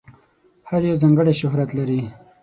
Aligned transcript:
هر 0.69 0.81
یو 0.89 0.97
ځانګړی 1.01 1.33
شهرت 1.41 1.69
لري. 1.77 2.01